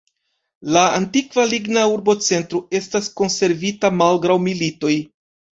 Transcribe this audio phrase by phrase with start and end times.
[0.77, 4.99] La antikva ligna urbocentro estas konservita malgraŭ militoj.